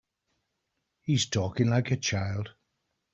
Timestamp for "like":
1.69-1.91